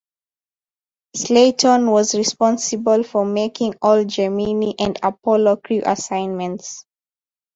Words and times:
Slayton 1.15 1.85
was 1.91 2.15
responsible 2.15 3.03
for 3.03 3.23
making 3.23 3.75
all 3.83 4.03
Gemini 4.03 4.73
and 4.79 4.97
Apollo 5.03 5.57
crew 5.57 5.83
assignments. 5.85 6.85